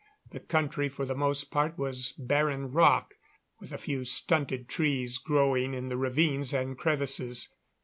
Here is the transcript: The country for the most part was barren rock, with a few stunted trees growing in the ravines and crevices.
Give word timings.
The 0.31 0.39
country 0.39 0.89
for 0.89 1.05
the 1.05 1.13
most 1.13 1.51
part 1.51 1.77
was 1.77 2.11
barren 2.17 2.71
rock, 2.71 3.13
with 3.59 3.71
a 3.71 3.77
few 3.77 4.03
stunted 4.03 4.67
trees 4.67 5.19
growing 5.19 5.75
in 5.75 5.89
the 5.89 5.97
ravines 5.97 6.55
and 6.55 6.75
crevices. 6.75 7.53